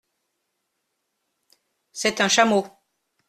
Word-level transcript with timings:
C’est 1.91 2.21
un 2.21 2.27
chameau. 2.27 2.65